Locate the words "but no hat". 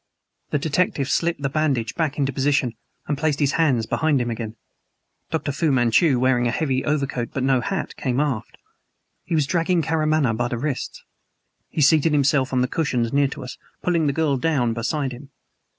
7.35-7.95